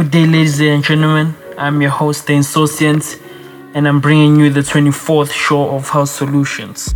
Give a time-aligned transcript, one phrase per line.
[0.00, 1.34] Good day, ladies and gentlemen.
[1.58, 3.20] I'm your host, The Insouciant,
[3.74, 6.94] and I'm bringing you the 24th show of House Solutions.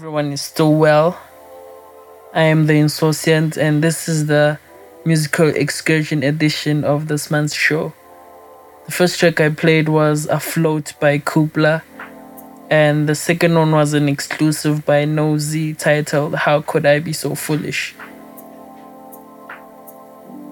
[0.00, 1.20] Everyone is still well.
[2.32, 4.58] I am the Insouciant, and this is the
[5.04, 7.92] musical excursion edition of this month's show.
[8.86, 11.82] The first track I played was Afloat by Kubla,
[12.70, 17.34] and the second one was an exclusive by Nosy titled How Could I Be So
[17.34, 17.94] Foolish?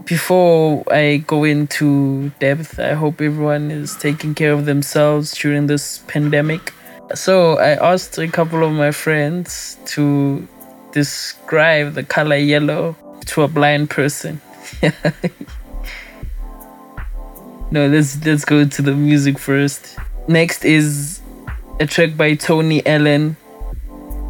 [0.04, 6.00] Before I go into depth, I hope everyone is taking care of themselves during this
[6.06, 6.74] pandemic.
[7.14, 10.46] So I asked a couple of my friends to
[10.92, 12.96] describe the color yellow
[13.26, 14.42] to a blind person.
[17.70, 19.96] no, let's let's go to the music first.
[20.26, 21.22] Next is
[21.80, 23.36] a track by Tony Allen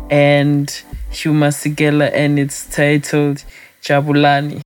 [0.08, 0.70] and
[1.10, 3.42] Hugh Masekela and it's titled
[3.82, 4.62] jabulani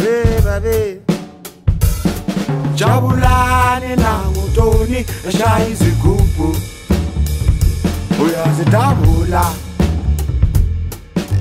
[0.00, 1.00] bebabe
[2.74, 6.56] jabulani nangutoni eshaya izigubhu.
[8.24, 9.44] Uyazidabula.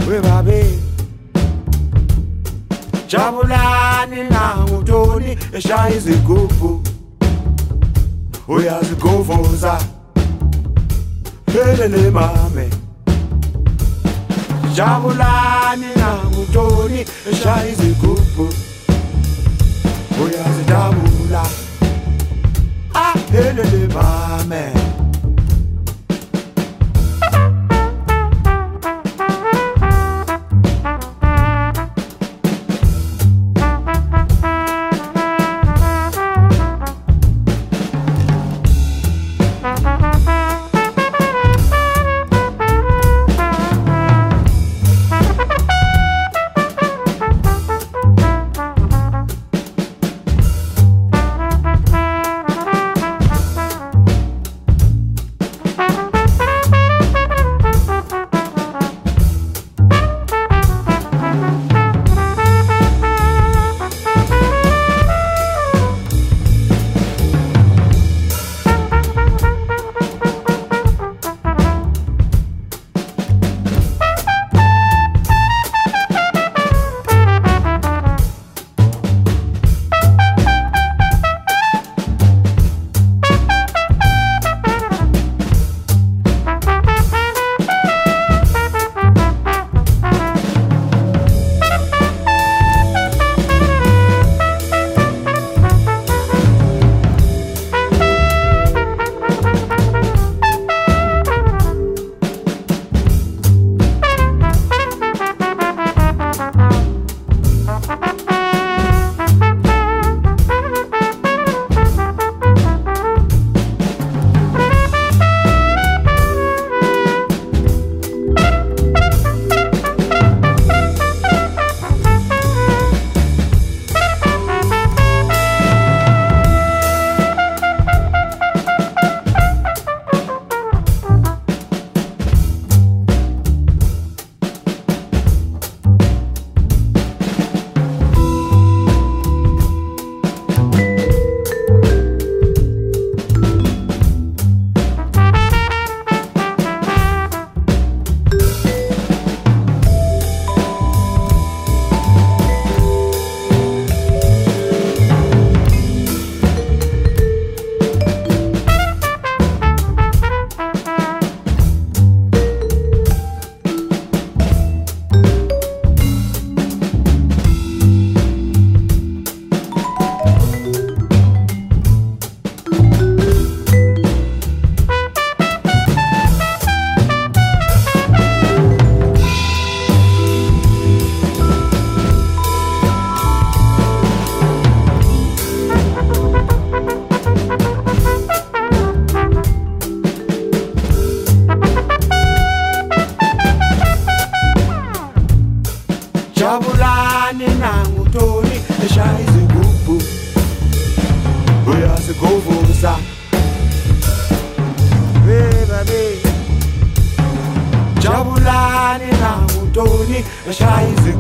[0.10, 0.66] Webabe
[3.08, 6.84] jabulani nangutoni eshaya izigubhu.
[8.48, 9.80] Uyaziguvuza
[11.54, 12.70] helele mame.
[14.80, 17.00] Jabulani nangutoni
[17.32, 18.46] eshaya izigubhu
[20.24, 21.44] uyazidabula
[22.94, 23.14] ah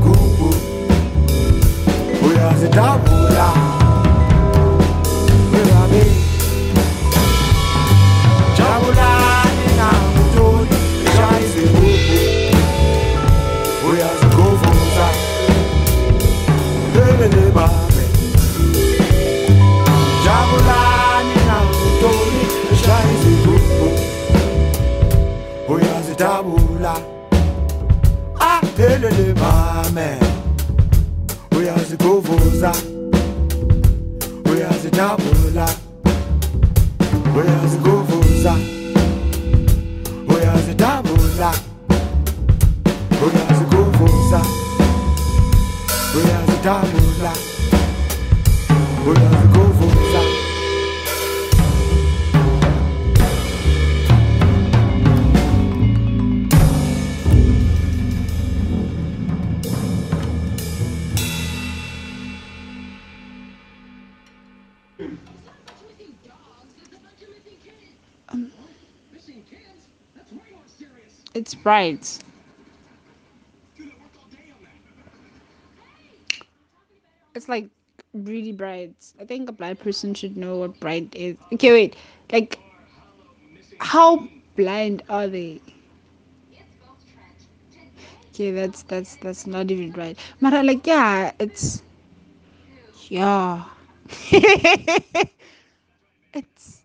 [0.10, 0.50] eshaya izigubhu
[2.28, 3.48] uyazidabula
[29.41, 30.19] mame
[31.58, 32.72] uyaziguvuza
[34.51, 35.67] uyazidabula
[37.38, 38.53] uyaziguvuza
[40.34, 41.51] uyazidabula
[43.25, 44.41] uyaziguvuza
[46.17, 47.31] uyazidabula
[49.08, 49.69] uyaziguvuza
[71.50, 72.20] It's bright.
[77.34, 77.70] It's like
[78.13, 78.94] really bright.
[79.20, 81.38] I think a blind person should know what bright is.
[81.53, 81.96] Okay, wait.
[82.32, 82.60] Like,
[83.79, 85.62] how blind are they?
[88.29, 90.18] Okay, that's that's that's not even right.
[90.41, 91.82] But I like, yeah, it's
[93.10, 93.65] yeah.
[96.34, 96.82] it's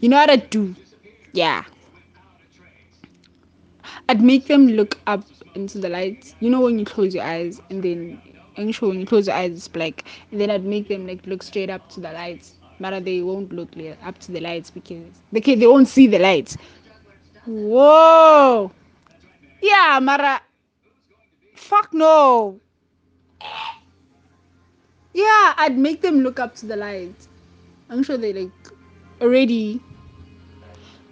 [0.00, 0.74] you know what I'd do?
[1.34, 1.64] Yeah.
[4.08, 5.24] I'd make them look up
[5.56, 6.32] into the light.
[6.38, 8.22] You know when you close your eyes and then
[8.56, 10.04] I'm sure when you close your eyes it's black.
[10.30, 12.54] And then I'd make them like look straight up to the lights.
[12.78, 13.70] But they won't look
[14.04, 16.56] up to the lights because they can, they won't see the lights.
[17.46, 18.70] Whoa.
[19.60, 20.40] Yeah, Mara.
[21.56, 22.60] Fuck no.
[25.12, 27.28] Yeah, I'd make them look up to the lights.
[27.90, 28.52] I'm sure they like
[29.20, 29.80] already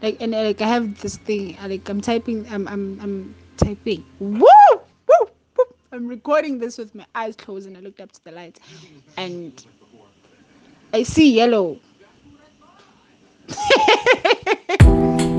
[0.02, 1.56] like and uh, like I have this thing.
[1.60, 2.46] I, like I'm typing.
[2.50, 4.04] I'm I'm I'm typing.
[4.18, 4.40] Woo!
[4.40, 5.26] Woo!
[5.56, 5.64] Woo!
[5.92, 8.60] I'm recording this with my eyes closed and I looked up to the lights,
[9.16, 9.64] and
[10.92, 11.78] I see yellow.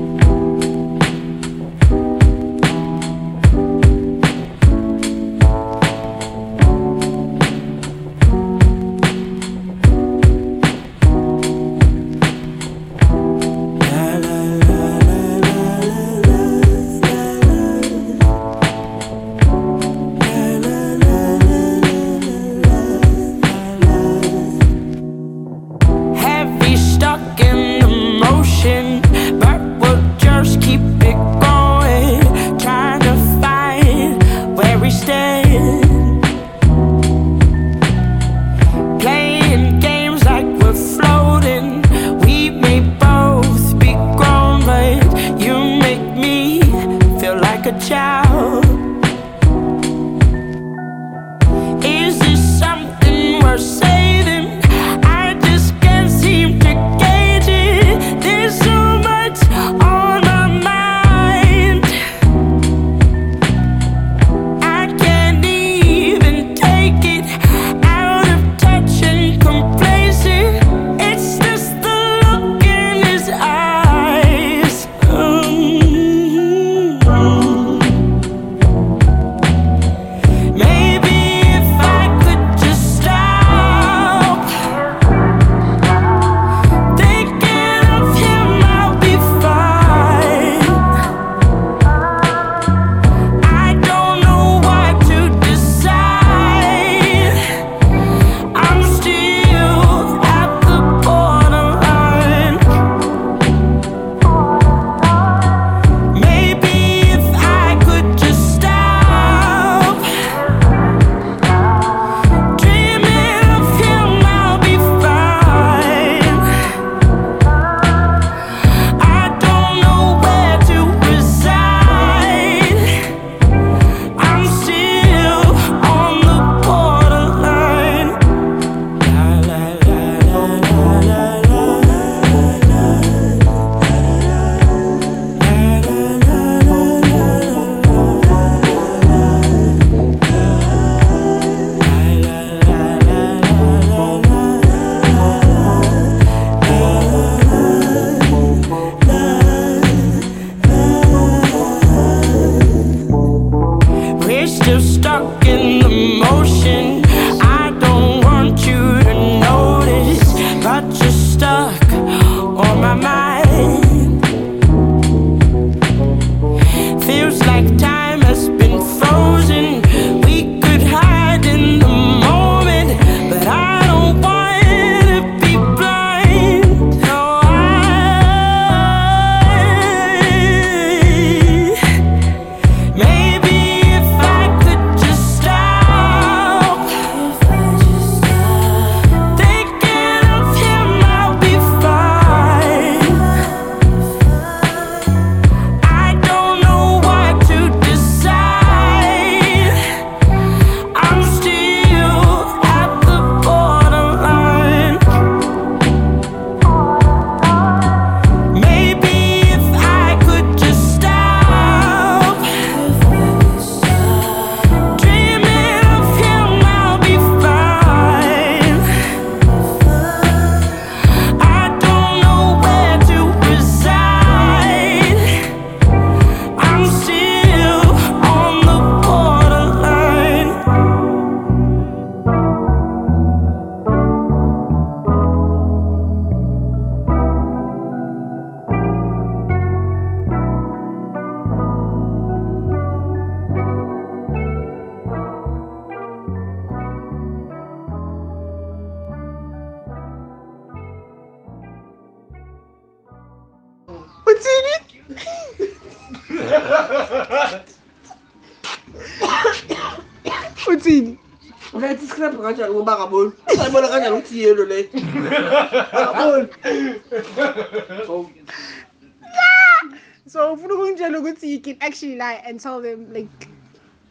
[271.94, 273.48] actually lie and tell them like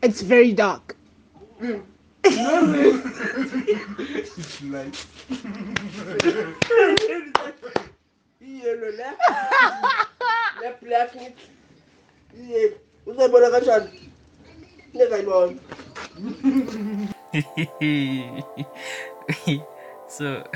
[0.02, 0.96] it's very dark.
[20.08, 20.48] so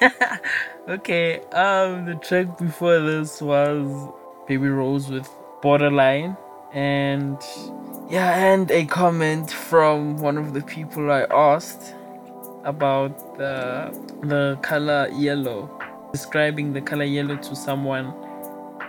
[0.88, 4.08] okay um the track before this was
[4.48, 5.28] baby rose with
[5.60, 6.36] borderline
[6.72, 7.38] and
[8.08, 11.94] yeah and a comment from one of the people i asked
[12.64, 13.90] about the
[14.22, 15.70] the color yellow
[16.12, 18.12] describing the color yellow to someone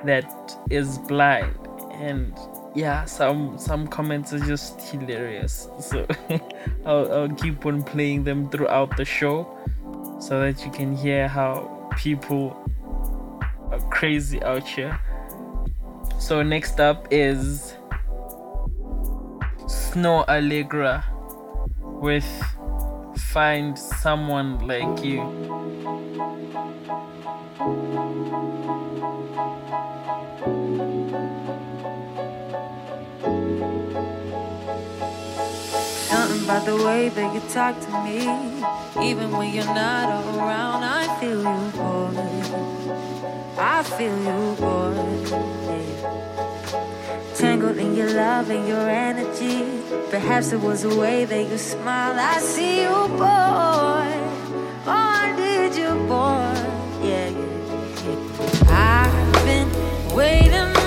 [0.06, 1.56] that is blind.
[1.94, 2.38] And
[2.74, 5.68] yeah some some comments are just hilarious.
[5.80, 6.08] So
[6.86, 9.58] I'll, I'll keep on playing them throughout the show
[10.20, 12.58] so that you can hear how people
[13.72, 15.00] are crazy out here
[16.22, 17.74] so next up is
[19.66, 21.04] Snoh Aalegra
[21.82, 22.30] with
[23.18, 25.20] find someone like you
[36.08, 38.20] Something about the way that you talk to me.
[39.10, 42.14] Even when you're not around, I feel you, boy.
[43.58, 45.61] I feel you, boy.
[47.36, 49.64] Tangled in your love and your energy.
[50.10, 52.18] Perhaps it was the way that you smiled.
[52.18, 54.08] I see you, boy.
[54.88, 56.56] Oh, I need you, boy.
[57.08, 57.56] Yeah, yeah,
[58.06, 59.06] yeah.
[59.06, 60.81] I've been waiting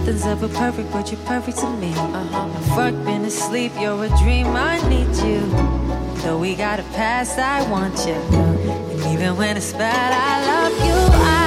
[0.00, 1.92] Nothing's ever perfect, but you're perfect to me.
[1.92, 2.80] Uh-huh.
[2.80, 5.40] I've been asleep, you're a dream, I need you.
[6.22, 8.14] Though we got a past, I want you.
[8.14, 11.16] And even when it's bad, I love you.
[11.22, 11.39] I've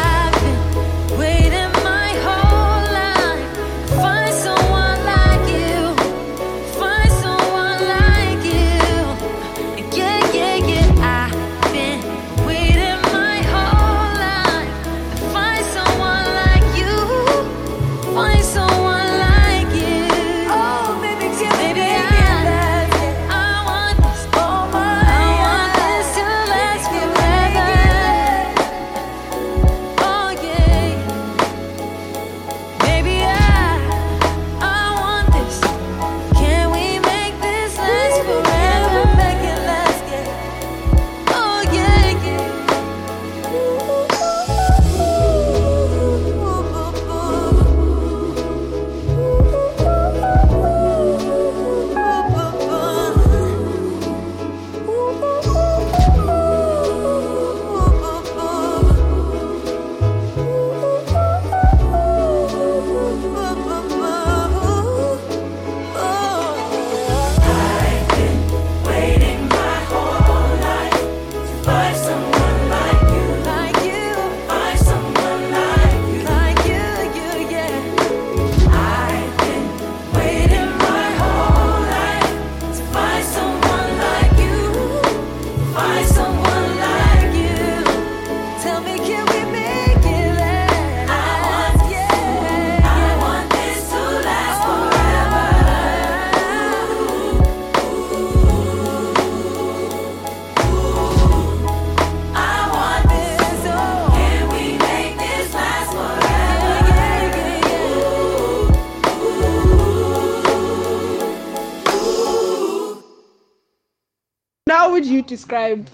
[115.28, 115.88] describe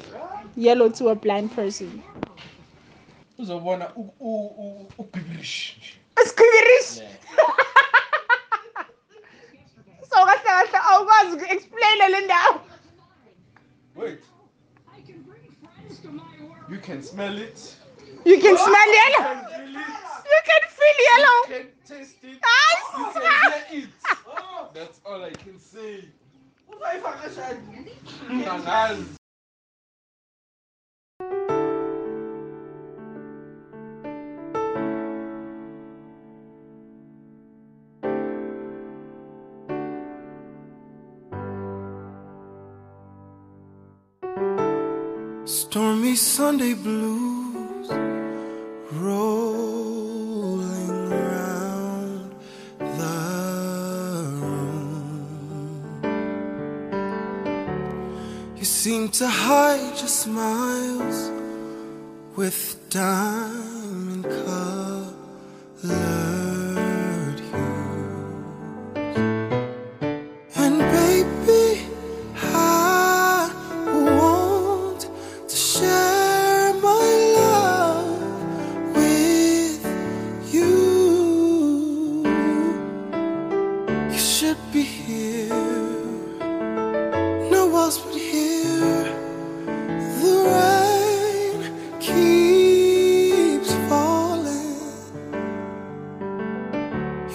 [0.55, 2.03] yellow to a blind person?
[3.45, 3.59] So
[10.89, 12.61] awukwazi uku-explain le ndawo.
[13.95, 14.19] wait.
[16.69, 17.75] You can smell it.
[18.25, 19.23] You can smell you yellow.
[19.23, 19.87] can feel it.
[20.31, 21.37] You can feel yellow.
[21.39, 22.39] you can taste it.
[22.43, 23.21] Ah, you can
[23.71, 23.89] hear it.
[24.27, 26.05] Oh, that's all i can say.
[45.71, 47.89] Stormy Sunday blues
[48.91, 52.33] rolling around
[52.79, 53.17] the
[54.41, 55.21] room.
[58.57, 61.29] You seem to hide your smiles
[62.35, 63.68] with diamond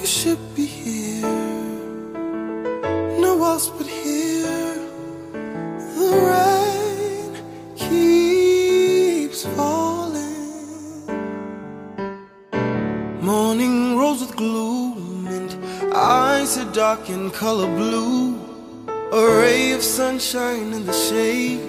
[0.04, 1.22] You should be here,
[3.24, 4.76] no else but here.
[5.96, 7.32] The rain
[7.74, 11.06] keeps falling.
[13.22, 15.50] Morning rose with gloom and
[15.94, 18.38] eyes are dark in color blue.
[19.10, 21.62] A ray of sunshine in the shade.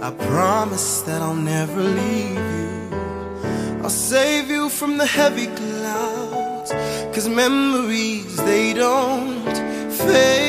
[0.00, 3.82] I promise that I'll never leave you.
[3.82, 6.17] I'll save you from the heavy clouds.
[7.18, 9.42] Cause memories, they don't
[9.90, 10.47] fade,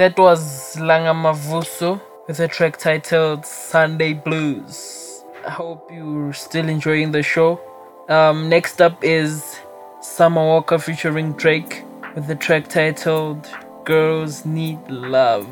[0.00, 5.22] That was Langa Mavuso with a track titled Sunday Blues.
[5.46, 7.60] I hope you're still enjoying the show.
[8.08, 9.60] Um, next up is
[10.00, 11.84] Summer Walker featuring Drake
[12.14, 13.46] with the track titled
[13.84, 15.46] Girls Need Love.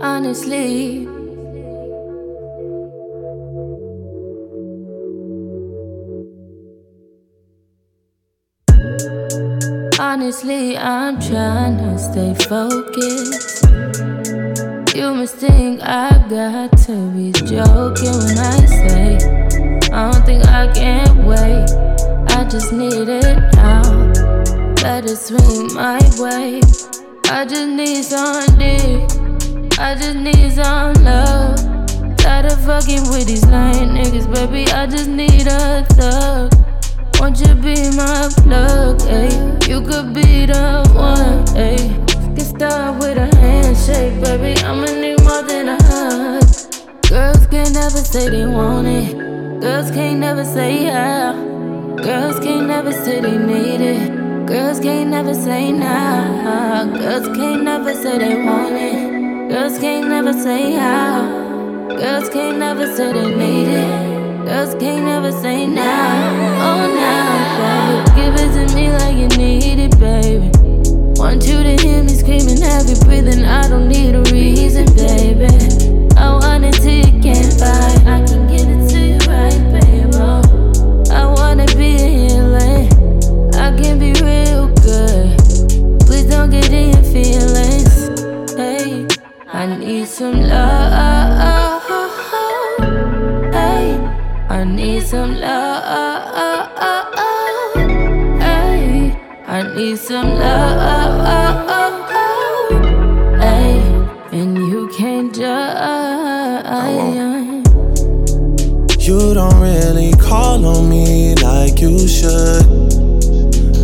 [0.00, 1.08] Honestly,
[10.22, 13.64] honestly, I'm trying to stay focused.
[14.94, 19.18] You must think I got to be joking when I say
[19.90, 21.66] I don't think I can wait.
[22.38, 23.82] I just need it now.
[24.76, 26.60] Better swing my way.
[27.24, 29.10] I just need some dick.
[29.80, 32.16] I just need some love.
[32.16, 34.70] Tired of fucking with these lying niggas, baby.
[34.70, 36.61] I just need a thug.
[37.22, 39.68] Won't you be my plug, ayy?
[39.68, 41.94] You could be the one, ayy.
[42.34, 44.60] Get started with a handshake, baby.
[44.60, 46.42] I'ma need more than a hug.
[47.08, 49.16] Girls can't never say they want it.
[49.60, 51.32] Girls can't never say yeah.
[52.02, 54.46] Girls can't never say they need it.
[54.48, 56.86] Girls can't never say nah.
[56.86, 59.48] Girls can't never say they want it.
[59.48, 61.22] Girls can't never say how.
[61.86, 64.11] Girls can't never say they need it.
[64.44, 65.82] Girls can't never say nah.
[66.66, 68.20] Oh nah, baby.
[68.20, 70.50] Give it to me like you need it, baby.
[71.14, 73.44] Want you to hear me screaming every breathing.
[73.44, 75.46] I don't need a reason, baby.
[76.16, 78.00] I want it till you can't fight.
[78.04, 80.16] I can get it to you right, baby.
[81.12, 82.88] I wanna be healing.
[83.54, 85.38] I can be real good.
[86.00, 88.52] Please don't get in your feelings.
[88.56, 89.06] Hey,
[89.52, 90.71] I need some love.
[95.12, 96.72] Some love.
[98.40, 99.14] Hey,
[99.46, 102.00] I need some love.
[103.38, 103.76] Hey,
[104.32, 106.64] and you can't judge.
[109.06, 112.64] You don't really call on me like you should.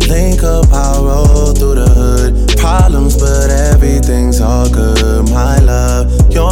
[0.09, 2.57] Link up, I roll through the hood.
[2.57, 5.29] Problems, but everything's all good.
[5.29, 5.98] My love,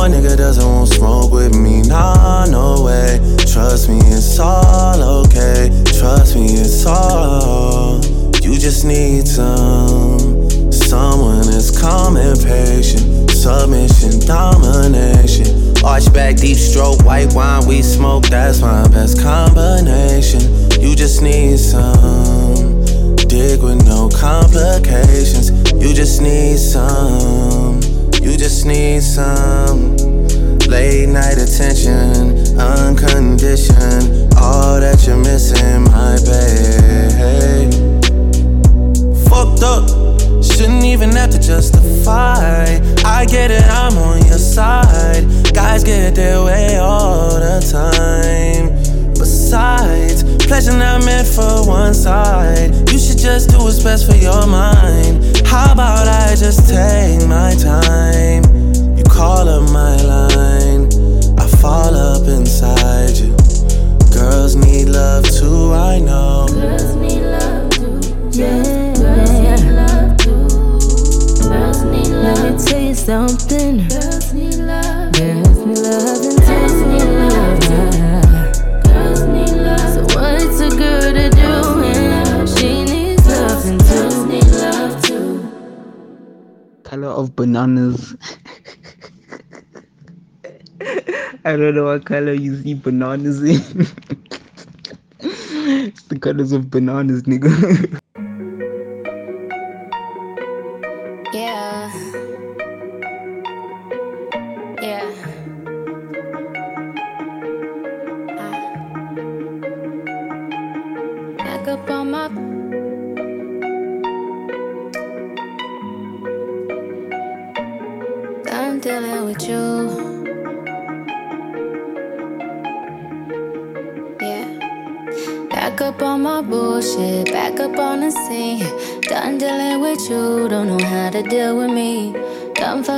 [0.08, 1.82] nigga doesn't want smoke with me.
[1.82, 3.20] Nah, no way.
[3.46, 5.70] Trust me, it's all okay.
[5.98, 8.00] Trust me, it's all.
[8.42, 10.50] You just need some.
[10.72, 13.30] Someone that's calm and patient.
[13.32, 15.76] Submission, domination.
[15.84, 18.26] Arch back, deep stroke, white wine, we smoke.
[18.26, 20.42] That's my best combination.
[20.82, 22.86] You just need some.
[23.28, 25.52] Dig with no complications.
[25.74, 27.82] You just need some.
[28.22, 29.97] You just need some.
[30.68, 32.87] Late night attention, unconditioned.
[91.48, 93.62] I don't know what color you see bananas in.
[95.22, 98.02] it's the colors of bananas, nigga.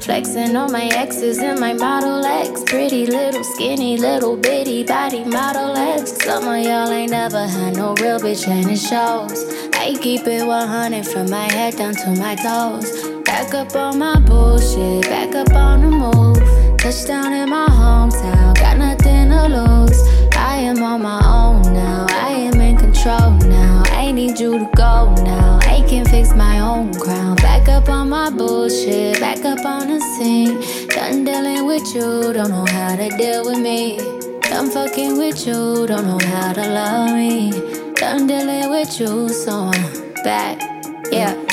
[0.00, 2.62] Flexing on my exes and my Model X.
[2.64, 6.12] Pretty little, skinny, little bitty body Model X.
[6.24, 9.44] Some of y'all ain't never had no real bitch and it shows.
[9.74, 13.08] I keep it 100 from my head down to my toes.
[13.24, 16.78] Back up on my bullshit, back up on the move.
[16.78, 20.00] Touchdown in my hometown, got nothing to lose.
[20.36, 23.82] I am on my own now, I am in control now.
[23.86, 25.57] I need you to go now,
[25.88, 27.36] can fix my own crown.
[27.36, 30.60] Back up on my bullshit, back up on the scene.
[30.88, 33.96] Done dealing with you, don't know how to deal with me.
[34.42, 37.50] Done fucking with you, don't know how to love me.
[37.94, 40.60] Done dealing with you, so I'm back,
[41.10, 41.47] yeah.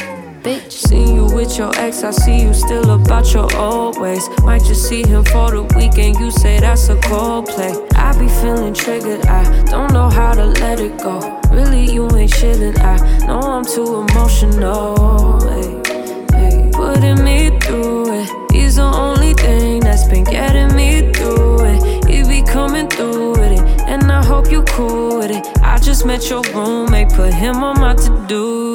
[0.45, 0.73] Bitch.
[0.73, 4.29] Seen you with your ex, I see you still about your old ways.
[4.43, 7.73] Might just see him for the weekend, you say that's a cold play.
[7.95, 11.17] I be feeling triggered, I don't know how to let it go.
[11.49, 15.41] Really, you ain't shit, and I know I'm too emotional.
[15.49, 15.81] Ay,
[16.33, 16.69] ay.
[16.73, 18.29] Putting me through it.
[18.51, 22.05] He's the only thing that's been getting me through it.
[22.05, 25.43] He be coming through with it, and I hope you cool with it.
[25.63, 28.74] I just met your roommate, put him on my to-do list.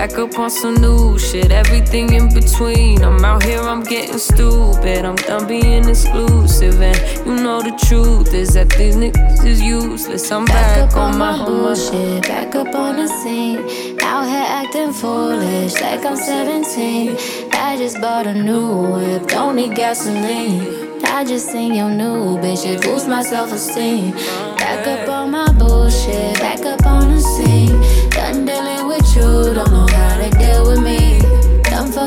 [0.00, 3.02] Back up on some new shit, everything in between.
[3.02, 5.04] I'm out here, I'm getting stupid.
[5.04, 6.80] I'm done being exclusive.
[6.80, 10.32] And you know the truth is that these niggas is useless.
[10.32, 13.58] I'm back, Back up on on my bullshit, back up on the scene.
[14.00, 17.18] Out here acting foolish, like I'm 17.
[17.52, 21.02] I just bought a new whip, don't need gasoline.
[21.04, 24.12] I just seen your new bitch, it boosts my self esteem.
[24.56, 27.78] Back up on my bullshit, back up on the scene.
[28.10, 29.79] Done dealing with you, don't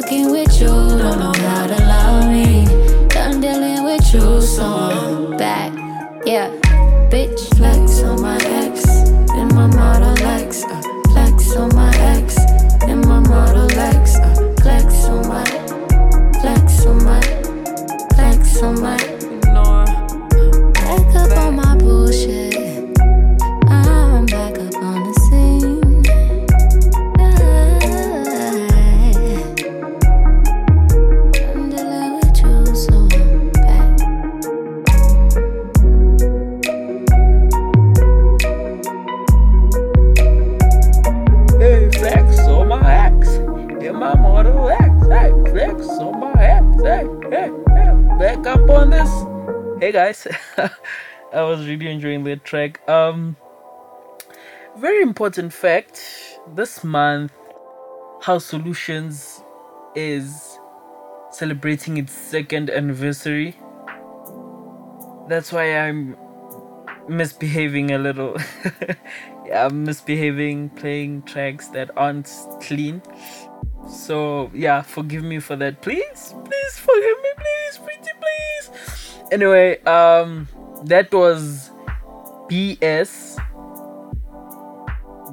[0.03, 2.65] fucking with you, don't know how to love me.
[3.07, 5.71] Done dealing with you, so I'm back.
[6.25, 6.49] Yeah,
[50.57, 52.87] I was really enjoying that track.
[52.89, 53.35] Um
[54.77, 56.01] very important fact.
[56.55, 57.31] This month
[58.21, 59.43] House Solutions
[59.95, 60.59] is
[61.31, 63.55] celebrating its second anniversary.
[65.27, 66.17] That's why I'm
[67.07, 68.35] misbehaving a little.
[69.45, 72.31] yeah, I'm misbehaving, playing tracks that aren't
[72.61, 73.01] clean.
[73.89, 75.81] So yeah, forgive me for that.
[75.81, 79.19] Please, please forgive me, please, pretty please.
[79.31, 80.47] Anyway, um
[80.85, 81.71] that was
[82.49, 83.39] BS.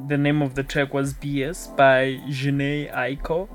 [0.09, 3.49] The name of the track was BS by Jhené Aiko.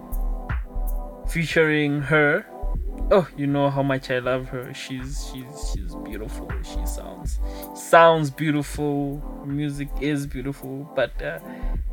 [1.29, 2.45] Featuring her.
[3.12, 4.73] Oh, you know how much I love her.
[4.73, 6.49] She's she's she's beautiful.
[6.63, 7.39] She sounds
[7.75, 9.21] sounds beautiful.
[9.45, 10.89] Music is beautiful.
[10.95, 11.39] But uh,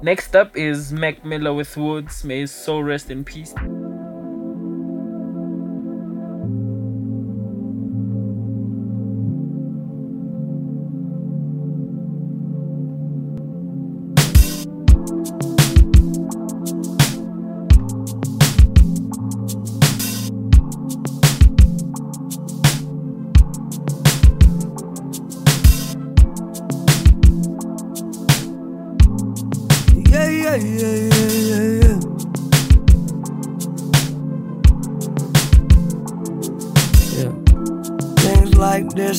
[0.01, 2.25] next up is Mac Miller with Woods.
[2.25, 3.55] May his soul rest in peace.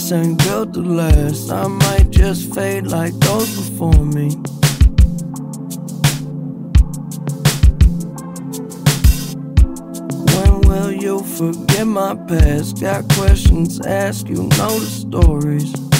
[0.03, 1.49] This ain't built to last.
[1.49, 4.29] I might just fade like those before me.
[10.33, 12.81] When will you forget my past?
[12.81, 15.92] Got questions, ask you know the stories.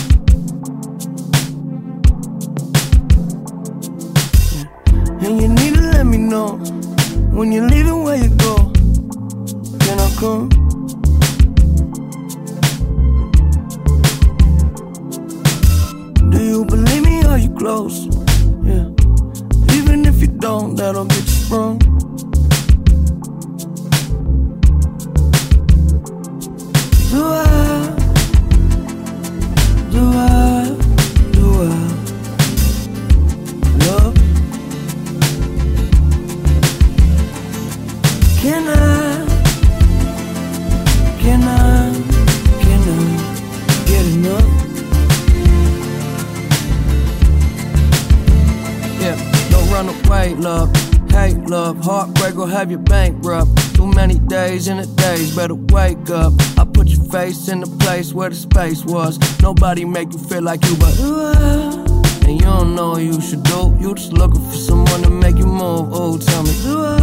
[58.54, 59.20] Where was.
[59.42, 62.28] Nobody make you feel like you, but I?
[62.28, 63.76] And you don't know what you should do.
[63.80, 65.90] You just looking for someone to make you move.
[65.92, 67.00] Oh, tell me, do I?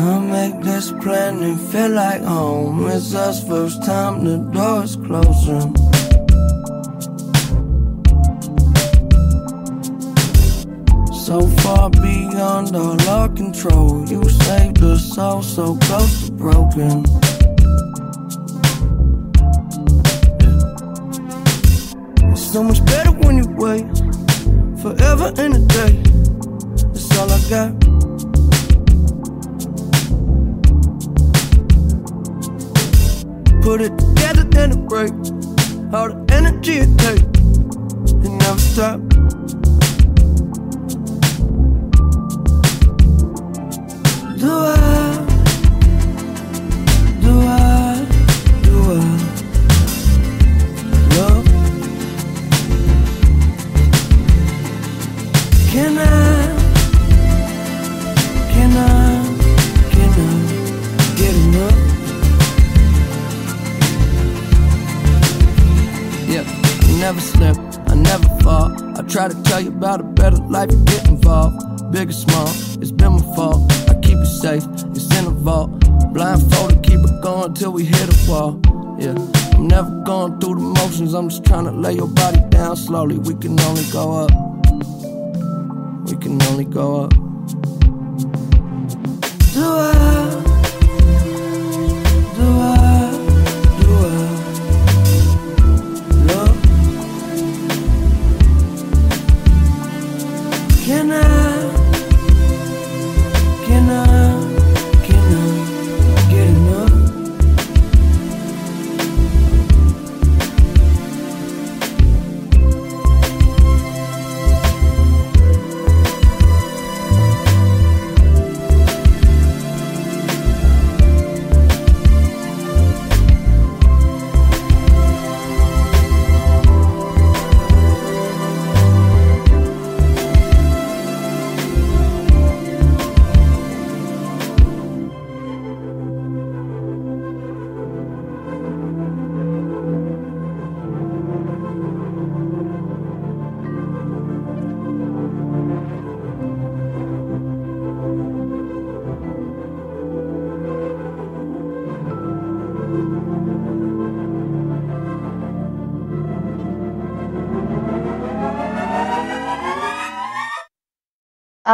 [0.00, 2.86] I'll make this planet feel like home.
[2.88, 5.74] It's us first time the door's closing.
[11.28, 11.90] So far
[12.38, 14.08] under our control.
[14.08, 17.04] You saved us all so close to broken.
[22.36, 22.97] So much better.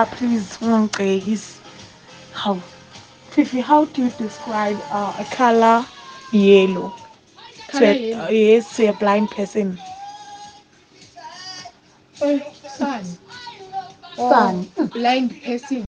[0.06, 1.58] Please, Mongqekis.
[2.32, 2.56] How?
[3.30, 5.84] Fifi, how do you describe uh, a color
[6.32, 6.92] yellow?
[7.68, 8.24] Colour to a, yellow?
[8.24, 9.78] uh, yes, to a blind person.
[12.22, 13.04] Oh, sun.
[14.16, 14.70] Sun.
[14.78, 15.84] Oh, blind person.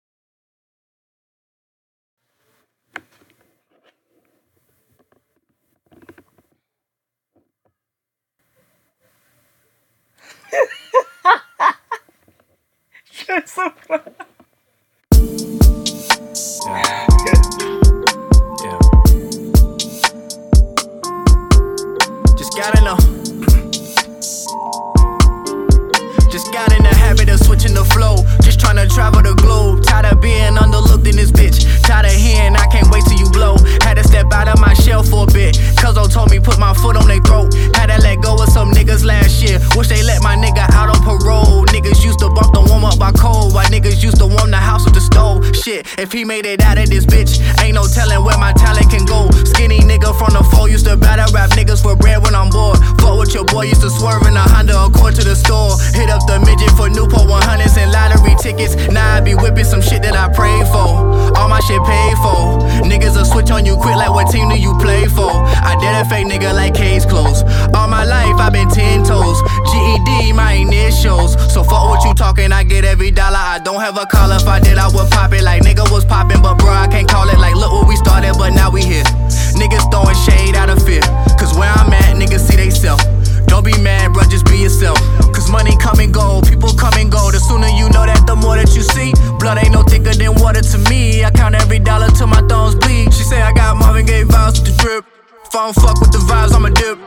[13.24, 13.74] Funny.
[22.38, 22.98] Just gotta know.
[26.30, 28.18] Just got in the habit of switching the flow.
[28.42, 29.84] Just trying to travel the globe.
[29.84, 31.64] Tired of being underlooked in this bitch.
[31.84, 33.56] Tired of hearing I can't wait till you blow.
[33.84, 35.56] Had to step out of my shell for a bit.
[35.80, 37.54] Cuzzo told me put my foot on their throat.
[37.76, 39.60] Had to let go of some niggas last year.
[39.78, 41.23] Wish they let my nigga out on parole.
[46.14, 49.30] He made it out of this bitch, ain't no telling where my talent can go.
[49.45, 52.78] Skinny nigga from the four used to battle rap niggas for bread when I'm bored.
[52.99, 55.80] Fuck with your boy, used to swerve in a Honda Accord to the store.
[55.95, 58.76] Hit up the midget for Newport 100s and lottery tickets.
[58.91, 61.08] Now I be whipping some shit that I prayed for.
[61.38, 62.60] All my shit paid for.
[62.84, 65.32] Niggas will switch on you quick like what team do you play for?
[65.32, 67.45] I did a fake nigga like case closed.
[67.76, 69.39] All my life i been ten toes.
[69.72, 71.39] GED, my initials.
[71.54, 73.39] So fuck what you talking, I get every dollar.
[73.39, 76.04] I don't have a call if I did, I would pop it like nigga was
[76.06, 76.41] popping.
[76.41, 79.04] But bro, I can't call it like look what we started, but now we here.
[79.64, 80.99] Niggas throwing shade out of fear.
[81.39, 82.99] Cause where I'm at, niggas see they self.
[83.47, 84.99] Don't be mad, bruh, just be yourself.
[85.32, 87.32] Cause money come and go, people come and go.
[87.32, 89.14] The sooner you know that, the more that you see.
[89.39, 91.24] Blood ain't no thicker than water to me.
[91.24, 93.14] I count every dollar till my thumbs bleed.
[93.14, 95.05] She say I got Marvin Gaye vibes with the drip.
[95.45, 96.99] If I don't fuck with the vibes, I'ma dip.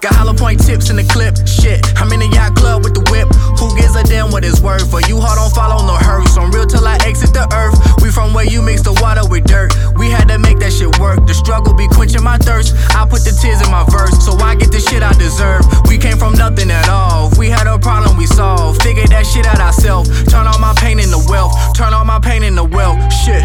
[0.00, 1.36] Got hollow point tips in the clip.
[1.44, 3.28] Shit, I'm in the yacht club with the whip.
[3.60, 4.88] Who gives a damn what it's worth?
[4.88, 6.24] For you hard on follow, no hurry.
[6.32, 7.76] So I'm real till I exit the earth.
[8.00, 9.76] We from where you mix the water with dirt.
[10.00, 11.26] We had to make that shit work.
[11.28, 12.72] The struggle be quenching my thirst.
[12.96, 15.68] I put the tears in my verse, so I get the shit I deserve.
[15.84, 17.28] We came from nothing at all.
[17.28, 18.80] If we had a problem, we solved.
[18.80, 20.08] Figure that shit out ourselves.
[20.32, 21.52] Turn all my pain into wealth.
[21.76, 22.96] Turn all my pain into wealth.
[23.12, 23.44] Shit.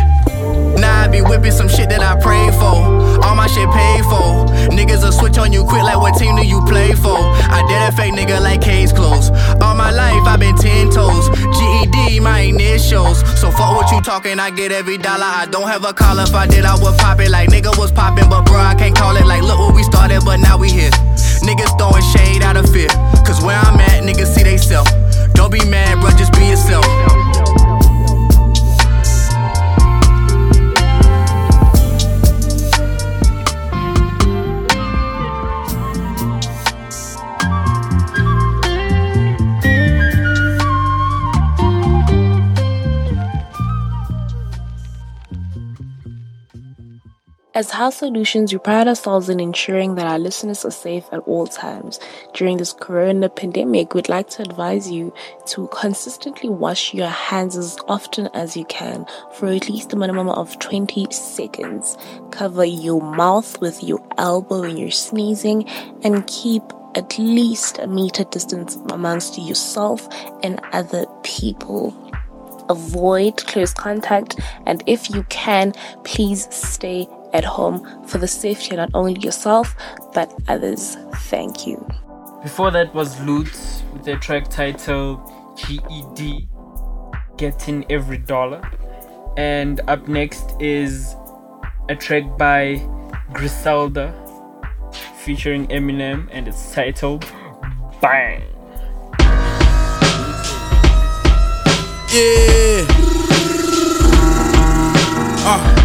[0.77, 2.77] Now I be whipping some shit that I prayed for.
[3.23, 4.45] All my shit paid for.
[4.75, 7.17] Niggas will switch on you quick like what team do you play for?
[7.17, 9.31] I did a fake nigga like case closed.
[9.61, 11.29] All my life i been ten toes.
[11.57, 13.19] GED, my initials.
[13.39, 15.25] So fuck what you talking, I get every dollar.
[15.25, 16.19] I don't have a call.
[16.19, 18.29] If I did, I would pop it like nigga was popping.
[18.29, 20.91] But bro, I can't call it like look what we started, but now we here.
[21.41, 22.89] Niggas throwing shade out of fear.
[23.25, 24.87] Cause where I'm at, niggas see they self.
[25.33, 26.85] Don't be mad, bro, just be yourself.
[47.55, 51.47] As House Solutions, we pride ourselves in ensuring that our listeners are safe at all
[51.47, 52.01] times.
[52.33, 55.13] During this corona pandemic, we'd like to advise you
[55.45, 60.27] to consistently wash your hands as often as you can for at least a minimum
[60.27, 61.97] of 20 seconds.
[62.29, 65.65] Cover your mouth with your elbow when you're sneezing
[66.03, 66.61] and keep
[66.95, 70.09] at least a meter distance amongst yourself
[70.43, 71.93] and other people
[72.67, 75.71] avoid close contact and if you can
[76.03, 79.75] please stay at home for the safety of not only yourself
[80.13, 80.95] but others.
[81.29, 81.85] Thank you.
[82.41, 83.59] Before that was Lute
[83.91, 85.05] with their track title
[85.57, 86.47] GED,
[87.37, 88.61] Getting Every Dollar.
[89.35, 91.15] And up next is
[91.89, 92.81] a track by
[93.33, 94.13] Griselda
[95.23, 97.25] featuring Eminem and it's titled
[98.01, 98.43] Bang.
[102.13, 102.85] Yeah.
[105.47, 105.84] Uh.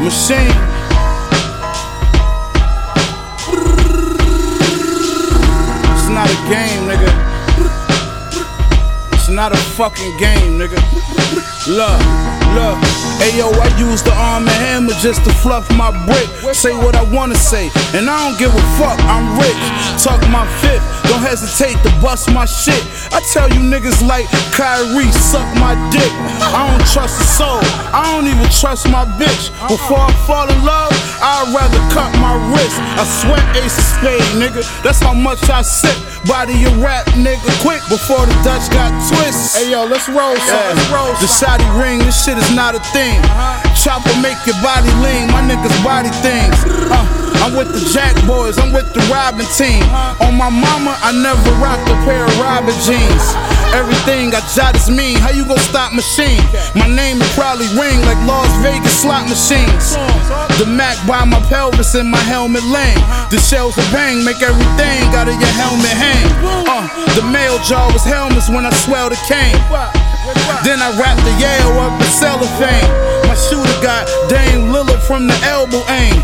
[0.00, 0.50] Machine.
[5.92, 7.29] It's not a game, nigga.
[9.30, 10.76] Not a fucking game, nigga.
[11.68, 12.00] Look,
[12.56, 12.78] look.
[13.22, 16.54] Hey yo, I use the arm and hammer just to fluff my brick.
[16.54, 18.98] Say what I wanna say, and I don't give a fuck.
[19.06, 20.02] I'm rich.
[20.02, 20.82] Tuck my fifth.
[21.04, 22.82] Don't hesitate to bust my shit.
[23.12, 24.26] I tell you niggas like
[24.56, 26.10] Kyrie, suck my dick.
[26.50, 27.60] I don't trust a soul.
[27.92, 29.50] I don't even trust my bitch.
[29.68, 32.76] Before I fall in love, I'd rather cut my wrist.
[32.96, 34.64] I sweat ace of spade, nigga.
[34.82, 35.96] That's how much I sip.
[36.26, 39.56] Body your rap, nigga, quick before the Dutch got twist.
[39.56, 40.36] Hey yo, let's roll.
[40.36, 41.12] Let's roll.
[41.20, 43.20] The shotty ring, this shit is not a thing.
[43.76, 46.56] Chopper make your body lean, my niggas body things.
[46.88, 49.82] Uh, I'm with the Jack boys, I'm with the Robin team.
[50.20, 53.24] On my mama, I never rocked a pair of Robin jeans.
[53.72, 55.16] Everything I jot is mean.
[55.18, 56.42] How you gon' stop machine?
[56.74, 59.94] My name will probably ring like Las Vegas slot machines.
[60.58, 62.98] The Mac by my pelvis and my helmet lane.
[63.30, 66.26] The shells of bang make everything out of your helmet hang.
[66.66, 69.56] Uh, the mail jar was helmets when I swell the cane.
[70.66, 72.90] Then I wrapped the Yale up in cellophane.
[73.30, 76.18] My shooter got Dame Lillard from the elbow aim.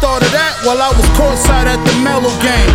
[0.00, 2.70] Thought of that while I was courtside at the Melo game.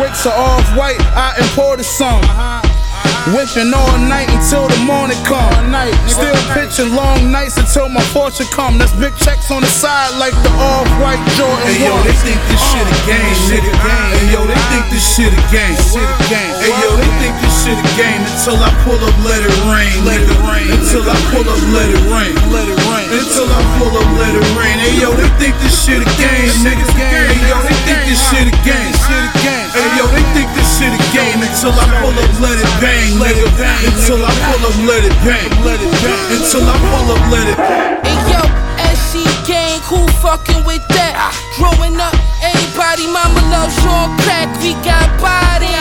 [0.00, 2.73] Bricks are off white, I imported some.
[3.32, 5.48] Whipping all night until the morning come.
[6.04, 8.76] Still pitching long nights until my fortune come.
[8.76, 11.64] That's big checks on the side like the all-white Jordan.
[11.64, 13.72] Hey yo, they think this shit a uh, game, nigga.
[13.80, 15.72] Hey yo, they think this shit a game.
[15.72, 20.04] Hey yo, they think this shit a game until I pull up, let it rain,
[20.04, 20.28] nigga.
[20.68, 23.08] Until I pull up, let it rain, let it rain.
[23.08, 24.76] Until I pull up, let it rain.
[24.84, 26.84] Hey yo, they think this shit a game, nigga.
[26.92, 28.92] Hey yo, they think this shit a game.
[29.72, 32.93] Hey yo, they think this shit a game until I pull up, let it bang,
[33.02, 33.46] nigga.
[33.86, 36.38] Until I pull up, let it bang, let it bang.
[36.38, 37.58] Until I pull up, let it.
[38.06, 38.40] Hey yo,
[38.94, 41.14] SC gang, who fucking with that?
[41.58, 44.48] Growing up, everybody, mama loves your crack.
[44.62, 45.72] We got body.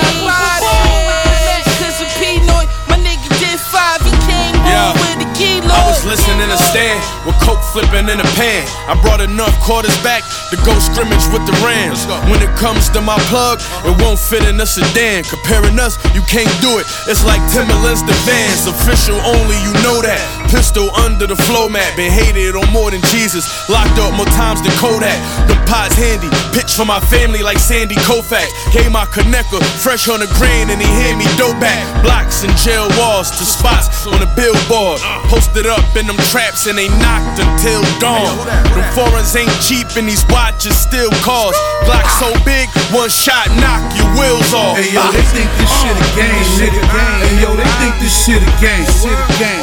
[1.80, 4.01] Cause of Pinoy, my nigga did five.
[4.01, 4.91] He came Yeah.
[4.93, 5.74] home with a kilo.
[5.74, 8.63] I was listening to stand with coke flipping in a pan.
[8.87, 12.07] I brought enough quarters back to go scrimmage with the Rams.
[12.31, 15.23] When it comes to my plug, it won't fit in a sedan.
[15.23, 16.85] Comparing us, you can't do it.
[17.07, 18.67] It's like Timberlands to Vans.
[18.67, 20.42] Official only, you know that.
[20.49, 21.95] Pistol under the flow mat.
[21.95, 23.47] Been hated on more than Jesus.
[23.69, 25.17] Locked up more times than Kodak.
[25.47, 26.29] The pots handy.
[26.51, 28.51] Pitch for my family like Sandy Koufax.
[28.73, 31.81] Gave my connector fresh on the grain and he hand me dope back.
[32.03, 34.99] Blocks and jail walls to spots on a billboard.
[35.31, 38.35] Posted up in them traps and they knocked until dawn.
[38.73, 41.57] Them foreigns ain't cheap and these watches still cost.
[41.85, 44.77] Glock so big, one shot knock your wheels off.
[44.77, 46.43] Hey yo, they think this shit a game.
[46.63, 48.85] Hey yo, they think this shit a game.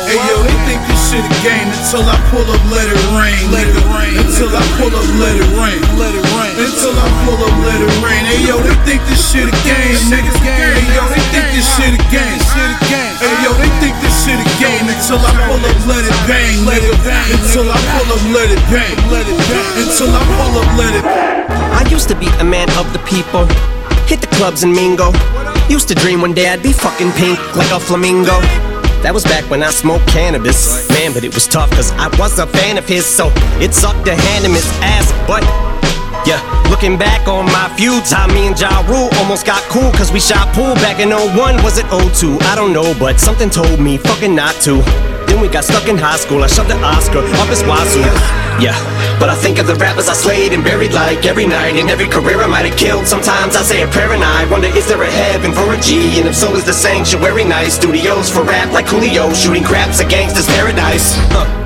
[0.06, 3.42] Hey yo, they think this shit a game until I pull up, let it rain,
[3.50, 3.74] nigga.
[4.22, 6.54] Until I pull up, let it rain, let it rain.
[6.62, 8.22] Until I pull up, let it rain.
[8.22, 10.30] Hey yo, they think this shit a game, nigga.
[10.46, 12.38] Hey yo, they think this shit a game.
[13.18, 16.62] Hey yo, they think this shit a game until I pull up, let it bang,
[16.62, 16.94] nigga.
[17.34, 19.74] Until I pull up, let it bang, let it bang.
[19.82, 21.04] Until I pull up, let it.
[21.50, 23.42] I used to be a man of the people.
[24.06, 25.10] Hit the clubs and mingo.
[25.66, 28.38] Used to dream one day I'd be fucking pink like a flamingo.
[29.02, 30.88] That was back when I smoked cannabis.
[30.90, 34.04] Man, but it was tough cause I was a fan of his, so it sucked
[34.04, 35.08] to hand him his ass.
[35.26, 35.42] But
[36.28, 40.12] yeah, looking back on my feuds, how me and Ja Rule almost got cool cause
[40.12, 41.62] we shot pool back in 01.
[41.64, 42.44] Was it 02?
[42.44, 45.19] I don't know, but something told me fucking not to.
[45.40, 46.44] We got stuck in high school.
[46.44, 48.04] I shoved the Oscar up his wazoo.
[48.60, 48.76] Yeah,
[49.18, 51.76] but I think of the rappers I slayed and buried like every night.
[51.76, 53.06] In every career I might have killed.
[53.06, 56.20] Sometimes I say a prayer and I wonder is there a heaven for a G?
[56.20, 57.74] And if so, is the sanctuary nice?
[57.74, 61.14] Studios for rap like Julio, shooting craps a gangster's paradise.
[61.32, 61.59] Huh.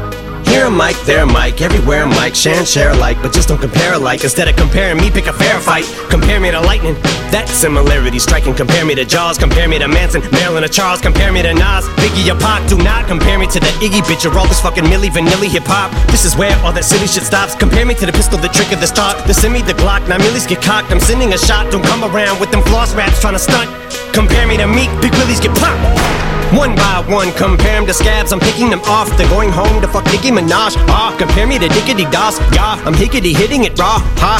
[0.55, 3.49] Here a mic, there a mic, everywhere a mic, share and share alike, but just
[3.49, 4.23] don't compare alike.
[4.23, 5.83] Instead of comparing me, pick a fair fight.
[6.11, 6.95] Compare me to lightning,
[7.35, 8.55] that similarity striking.
[8.55, 11.89] Compare me to Jaws, compare me to Manson, Marilyn or Charles, compare me to Nas,
[11.99, 12.69] Biggie or Pac.
[12.69, 15.67] Do not compare me to that Iggy bitch or all this fucking Milli Vanilli hip
[15.67, 15.91] hop.
[16.13, 17.57] This is where all that silly shit stops.
[17.57, 19.27] Compare me to the pistol, the trick of the stock.
[19.27, 20.07] the semi, the Glock.
[20.07, 20.93] Now millies get cocked.
[20.93, 21.73] I'm sending a shot.
[21.73, 23.67] Don't come around with them floss raps trying to stunt.
[24.15, 26.24] Compare me to Meek, Big Willies get popped.
[26.55, 29.11] One by one, compare them to scabs, I'm picking them off.
[29.19, 30.79] They're going home to fuck Nicki Minaj.
[30.87, 32.39] Ah, compare me to Diggity Doss.
[32.55, 33.99] Yeah, I'm hickety hitting it raw.
[34.23, 34.39] Ha.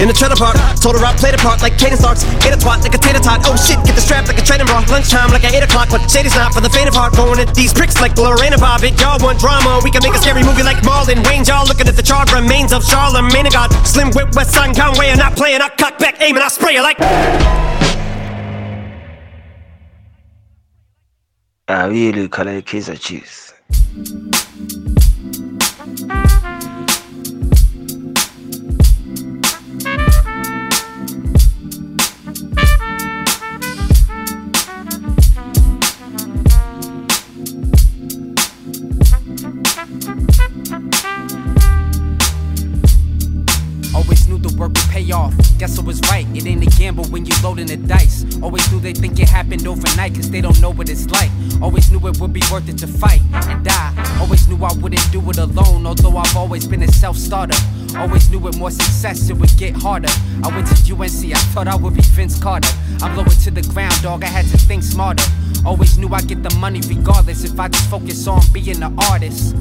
[0.00, 2.24] In the trailer park, told her I played a part like cadence arts.
[2.40, 3.44] Get a twat like a tater tot.
[3.44, 4.80] Oh shit, get the strap like a training bra.
[4.88, 7.12] Lunchtime like at 8 o'clock, but Shady's not for the faint of heart.
[7.12, 8.80] Going at these pricks like Lorraine and Bob.
[8.80, 9.84] It y'all want drama.
[9.84, 11.52] We can make a scary movie like Marlon Wayans.
[11.52, 13.68] Y'all looking at the charred remains of Charlamagne and God.
[13.84, 15.10] Slim Whip, West Side Conway.
[15.10, 15.60] I'm not playing.
[15.60, 16.96] I cock back, aim, and I spray you like.
[21.70, 22.72] I really collect
[46.10, 46.26] right.
[46.34, 48.24] It ain't a gamble when you loading the dice.
[48.42, 51.30] Always knew they think it happened overnight, cause they don't know what it's like.
[51.62, 54.16] Always knew it would be worth it to fight and die.
[54.20, 57.58] Always knew I wouldn't do it alone, although I've always been a self starter.
[57.96, 60.08] Always knew with more success it would get harder.
[60.44, 62.68] I went to UNC, I thought I would be Vince Carter.
[63.02, 65.24] I'm lower to the ground, dog, I had to think smarter.
[65.64, 69.56] Always knew I'd get the money regardless if I just focus on being an artist.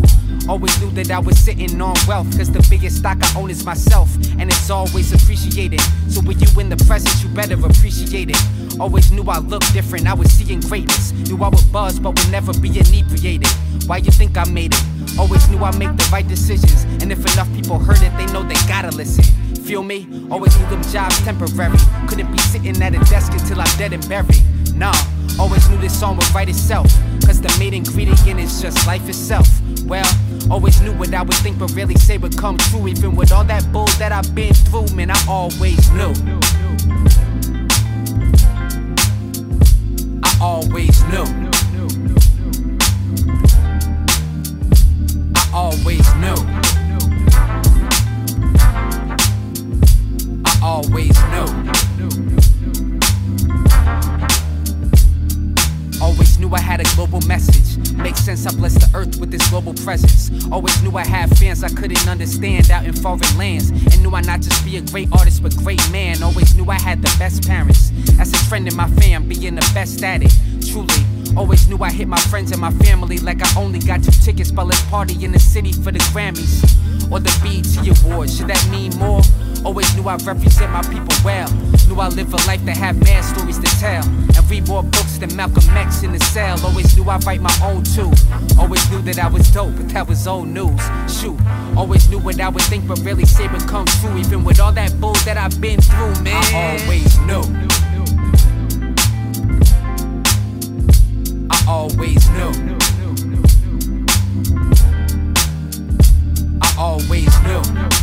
[0.48, 3.66] Always knew that I was sitting on wealth, cause the biggest stock I own is
[3.66, 5.82] myself, and it's always appreciated.
[6.10, 8.80] So when you in the present, you better appreciate it.
[8.80, 11.12] Always knew I looked different, I was seeing greatness.
[11.12, 13.50] Knew I would buzz, but would never be inebriated.
[13.88, 15.20] Why you think I made it?
[15.20, 18.44] Always knew I make the right decisions, and if enough people heard it, they know
[18.44, 19.24] they gotta listen.
[19.64, 20.08] Feel me?
[20.32, 21.78] Always knew them jobs temporary.
[22.08, 24.42] Couldn't be sitting at a desk until I'm dead and buried.
[24.76, 24.94] Nah,
[25.40, 26.88] always knew this song would write itself.
[27.26, 29.48] Cause the main ingredient is just life itself.
[29.86, 30.06] Well,
[30.50, 32.88] always knew what I would think, but rarely say would come true.
[32.88, 36.14] Even with all that bull that I've been through, man, I always knew.
[40.24, 41.26] I always knew.
[45.36, 46.67] I always knew.
[50.78, 51.48] Always knew.
[56.00, 57.94] Always knew I had a global message.
[57.94, 60.30] Makes sense, I bless the earth with this global presence.
[60.52, 63.72] Always knew I had fans I couldn't understand out in foreign lands.
[63.72, 66.22] And knew I not just be a great artist, but great man.
[66.22, 67.92] Always knew I had the best parents.
[68.20, 70.34] As a friend in my fam, being the best at it.
[70.70, 71.02] Truly.
[71.36, 74.52] Always knew I hit my friends and my family like I only got two tickets,
[74.52, 76.62] but let's party in the city for the Grammys
[77.12, 78.38] or the BET Awards.
[78.38, 79.22] Should that mean more?
[79.66, 81.52] Always knew I represent my people well.
[81.88, 84.04] Knew I live a life that had mad stories to tell.
[84.06, 86.60] And read more books than Malcolm X in the cell.
[86.66, 88.12] Always knew I write my own too.
[88.60, 90.82] Always knew that I was dope, but that was old news.
[91.08, 91.38] Shoot,
[91.76, 94.18] always knew what I would think, but really say would come true.
[94.18, 96.36] Even with all that bull that I've been through, man.
[96.36, 97.44] I always knew.
[101.50, 102.52] I always knew.
[106.62, 107.97] I always knew.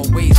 [0.00, 0.29] Always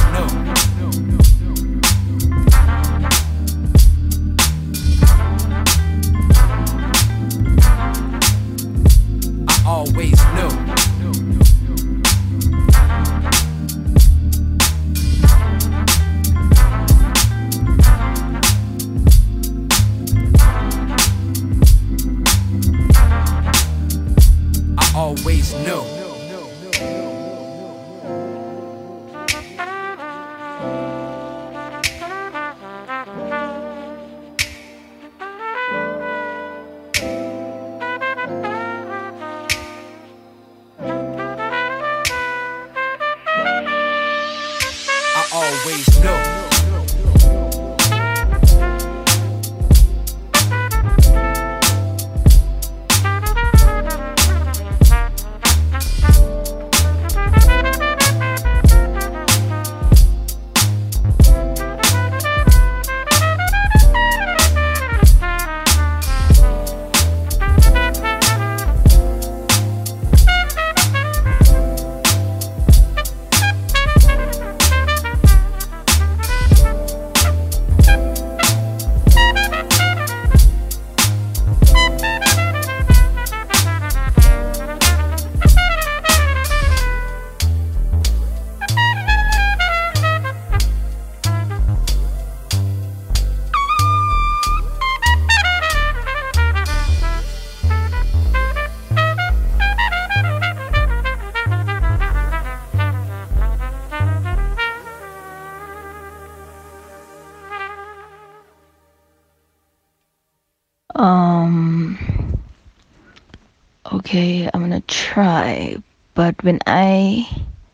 [115.42, 115.78] try.
[116.14, 117.28] But when I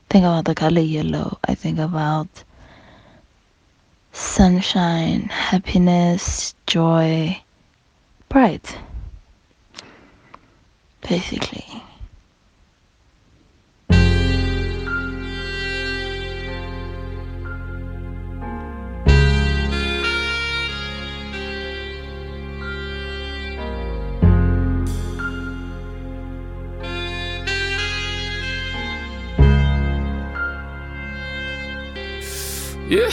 [0.10, 2.28] think about the color yellow, I think about
[4.12, 7.42] sunshine, happiness, joy,
[8.30, 8.78] bright.
[11.02, 11.77] Basically.
[32.90, 33.10] Yeah.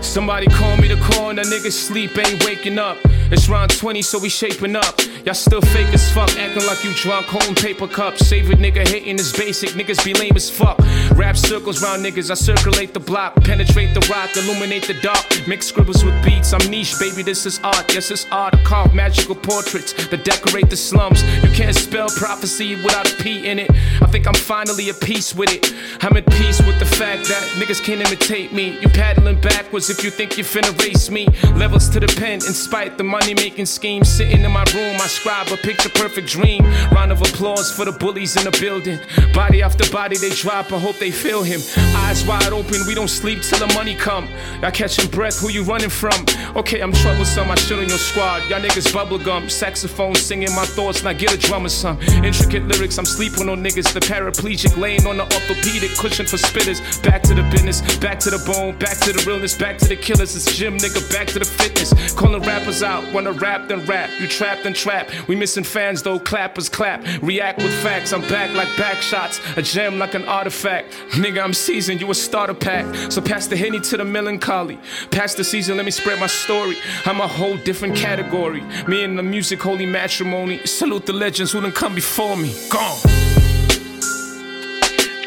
[0.00, 2.96] Somebody call me the corner, niggas sleep, ain't waking up.
[3.30, 4.98] It's round 20, so we shaping up.
[5.24, 8.28] Y'all still fake as fuck, acting like you drunk, holding paper cups.
[8.28, 10.78] Favorite nigga hating is basic, niggas be lame as fuck.
[11.20, 15.46] Rap circles round niggas, I circulate the block, penetrate the rock, illuminate the dark.
[15.46, 17.92] Mix scribbles with beats, I'm niche, baby, this is art.
[17.92, 21.22] Yes, it's art, I carve magical portraits that decorate the slums.
[21.44, 23.70] You can't spell prophecy without a P in it.
[24.00, 25.74] I think I'm finally at peace with it.
[26.00, 28.78] I'm at peace with the fact that niggas can't imitate me.
[28.80, 31.26] You paddling backwards if you think you finna race me.
[31.54, 34.04] Levels to the pen, in spite the money making scheme.
[34.04, 36.64] Sitting in my room, I scribe a picture perfect dream.
[36.92, 38.98] Round of applause for the bullies in the building.
[39.34, 40.72] Body after body, they drop.
[40.72, 41.60] I hope they feel him.
[41.96, 44.28] Eyes wide open, we don't sleep till the money come.
[44.62, 46.24] Y'all catching breath, who you running from?
[46.56, 48.48] Okay, I'm troublesome, I shit on your squad.
[48.48, 52.00] Y'all niggas bubblegum, saxophone singing my thoughts, now get a drum or some.
[52.24, 53.92] Intricate lyrics, I'm sleeping on niggas.
[53.92, 56.80] The paraplegic laying on the orthopedic cushion for spitters.
[57.02, 59.96] Back to the business, back to the bone, back to the realness, back to the
[59.96, 60.34] killers.
[60.34, 62.12] It's gym, nigga, back to the fitness.
[62.14, 64.10] Calling rappers out, wanna rap then rap.
[64.20, 65.10] You trapped and trap.
[65.28, 67.04] We missing fans though, clappers clap.
[67.22, 69.40] React with facts, I'm back like back shots.
[69.56, 70.89] A gem like an artifact.
[71.10, 72.86] Nigga, I'm seasoned, you a starter pack.
[73.10, 74.78] So pass the henny to the melancholy.
[75.10, 76.76] Pass the season, let me spread my story.
[77.04, 78.62] I'm a whole different category.
[78.86, 80.64] Me and the music, holy matrimony.
[80.66, 82.54] Salute the legends who done come before me.
[82.70, 82.98] Gone.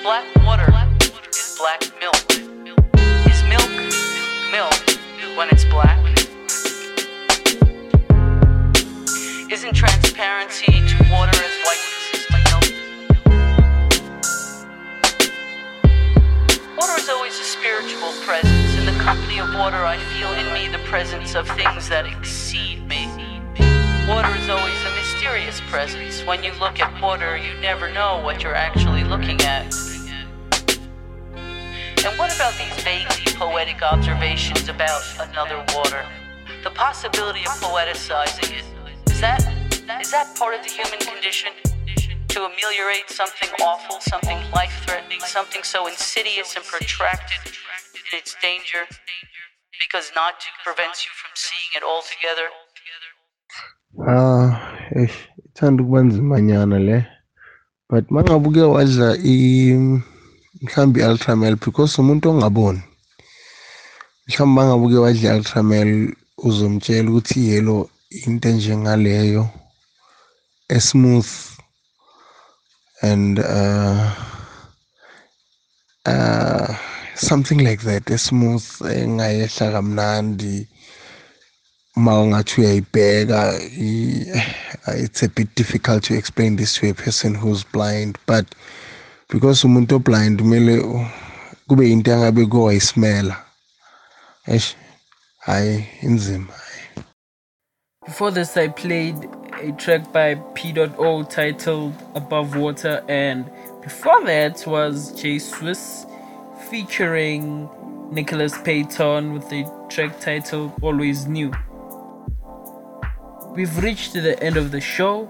[0.03, 0.73] Black water
[1.63, 2.15] black milk.
[3.31, 3.71] Is milk
[4.51, 4.73] milk
[5.37, 5.97] when it's black?
[9.49, 11.82] Isn't transparency to water as whiteness
[16.83, 18.77] Water is always a spiritual presence.
[18.77, 22.85] In the company of water, I feel in me the presence of things that exceed
[22.89, 23.07] me.
[24.05, 26.25] Water is always a mysterious presence.
[26.25, 29.73] When you look at water, you never know what you're actually looking at.
[32.03, 36.05] And what about these vaguely poetic observations about another water?
[36.65, 38.65] The possibility of poeticizing it.
[39.09, 39.39] Is that
[40.01, 41.53] is that part of the human condition?
[42.33, 48.89] To ameliorate something awful, something life-threatening, something so insidious and protracted in its danger,
[49.79, 52.49] because not to prevents you from seeing it altogether.
[54.09, 54.49] Ah,
[54.97, 55.13] eish,
[55.45, 57.05] ithanda ukuba nzimanyana le.
[57.87, 59.73] But mangabe uke wadla i
[60.63, 62.81] mhlambi i-ultramel because umuntu ongaboni.
[64.27, 67.89] Mhlawumbe mangabe uke wadla i-ultramel uzomtshela ukuthi i-yellow
[68.25, 69.49] into enjengaleyo
[70.69, 71.52] esmooth
[73.03, 74.11] and uh
[76.05, 76.75] uh
[77.15, 80.67] something like that esmooth engayehla kamnandi
[81.95, 83.59] uma ungathi uyayibheka
[85.03, 88.45] it's a bit difficult to explain this to a person who's blind but
[89.29, 90.75] because umuntu oblind kumele
[91.67, 93.45] kube into angabe kuwayisimela
[94.47, 94.75] eish
[95.39, 96.53] hayi inzima
[98.05, 99.29] Before this, I played
[99.63, 103.49] a track by P.O titled Above Water, and
[103.81, 106.05] before that was J Swiss
[106.69, 107.69] featuring
[108.11, 111.53] Nicholas Payton with the track titled Always Knew.
[113.55, 115.29] We've reached the end of the show,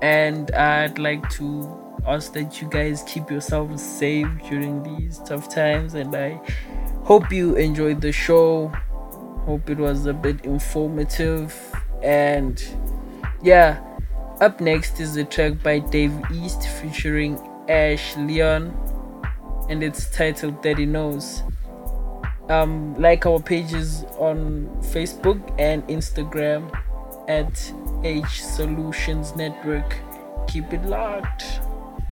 [0.00, 5.94] and I'd like to ask that you guys keep yourselves safe during these tough times,
[5.94, 6.40] and I
[7.02, 8.72] hope you enjoyed the show
[9.44, 11.54] hope it was a bit informative
[12.02, 12.64] and
[13.44, 13.78] yeah
[14.40, 17.38] up next is a track by dave east featuring
[17.68, 18.74] ash leon
[19.68, 21.42] and it's titled daddy knows
[22.48, 26.72] um like our pages on facebook and instagram
[27.28, 27.70] at
[28.02, 29.94] h solutions network
[30.48, 31.60] keep it locked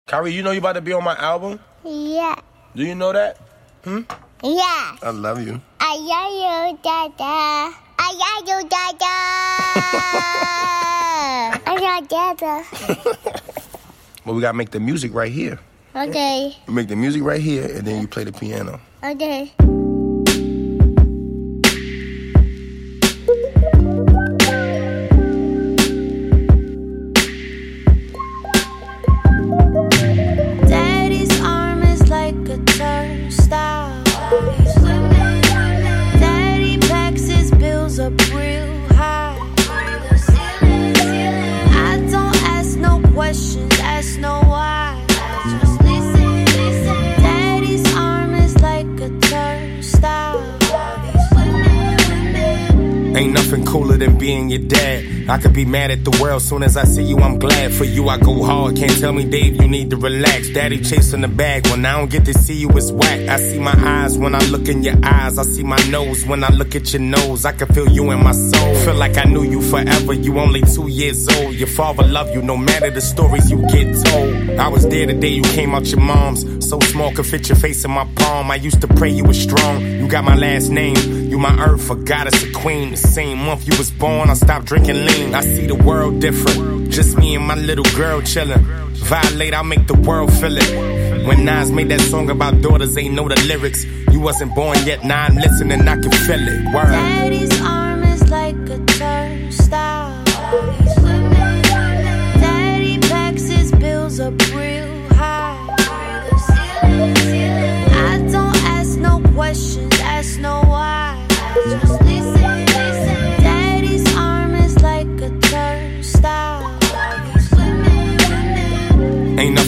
[0.06, 1.58] Kyrie, you know you're about to be on my album?
[1.82, 2.34] Yeah.
[2.76, 3.38] Do you know that?
[3.82, 4.00] Hmm?
[4.42, 4.96] Yeah.
[5.02, 5.62] I love you.
[5.80, 7.72] I love you, Dada.
[7.98, 9.14] I love you, Dada.
[11.16, 12.64] I love Dada.
[14.24, 15.58] But we gotta make the music right here.
[15.94, 16.56] Okay.
[16.66, 18.80] We make the music right here, and then you play the piano.
[19.02, 19.52] Okay.
[54.54, 55.28] Your dad.
[55.28, 57.84] I could be mad at the world, soon as I see you, I'm glad for
[57.84, 58.08] you.
[58.08, 60.50] I go hard, can't tell me, Dave, you need to relax.
[60.50, 63.28] Daddy chasing the bag, when I don't get to see you, it's whack.
[63.28, 66.44] I see my eyes when I look in your eyes, I see my nose when
[66.44, 67.44] I look at your nose.
[67.44, 68.74] I can feel you in my soul.
[68.84, 71.54] Feel like I knew you forever, you only two years old.
[71.54, 74.60] Your father love you, no matter the stories you get told.
[74.60, 77.56] I was there the day you came out your mom's, so small could fit your
[77.56, 78.50] face in my palm.
[78.50, 79.80] I used to pray you were strong.
[79.84, 82.92] You got my last name, you my earth, a goddess, a queen.
[82.92, 85.34] The same month you was born, I stopped drinking lean.
[85.34, 88.62] I see the world different, just me and my little girl chillin'.
[89.10, 91.26] Violate, I'll make the world feel it.
[91.26, 93.84] When Nas made that song about daughters, ain't know the lyrics.
[94.12, 96.72] You wasn't born yet, now I'm listening, I can feel it.
[96.72, 96.92] Word.
[96.92, 100.24] Daddy's arm is like a turnstile.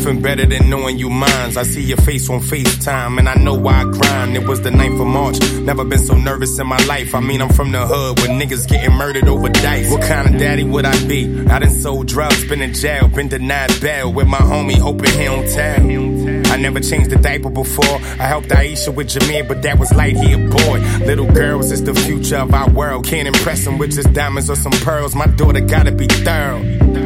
[0.07, 1.57] Nothing better than knowing you minds.
[1.57, 4.37] I see your face on FaceTime, and I know why I grind.
[4.37, 5.41] It was the 9th of March.
[5.63, 7.13] Never been so nervous in my life.
[7.15, 9.91] I mean, I'm from the hood where niggas getting murdered over dice.
[9.91, 11.47] What kind of daddy would I be?
[11.49, 15.25] I done sold drugs, been in jail, been denied bail with my homie, hoping he
[15.25, 16.53] don't tell.
[16.53, 17.97] I never changed a diaper before.
[18.23, 20.79] I helped Aisha with Jameer, but that was light, he a boy.
[21.05, 23.07] Little girls is the future of our world.
[23.07, 25.17] Can't impress him with just diamonds or some pearls.
[25.17, 27.06] My daughter gotta be thorough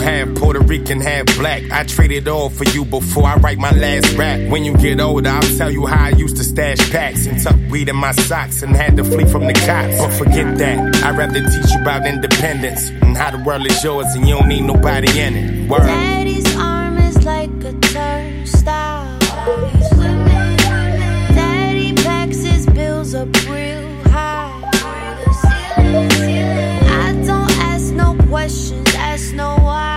[0.00, 1.62] half Puerto Rican, half black.
[1.70, 4.40] I trade it all for you before I write my last rap.
[4.50, 7.56] When you get older, I'll tell you how I used to stash packs and tuck
[7.70, 9.98] weed in my socks and had to flee from the cops.
[9.98, 10.96] But forget that.
[11.04, 14.48] I'd rather teach you about independence and how the world is yours and you don't
[14.48, 15.68] need nobody in it.
[15.68, 15.86] Word.
[15.86, 19.18] Daddy's arm is like a turnstile.
[21.34, 24.52] Daddy packs his bills up real high.
[25.80, 29.87] I don't ask no questions, ask no why.